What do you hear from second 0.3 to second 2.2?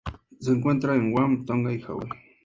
Se encuentra en Guam, Tonga y Hawaii.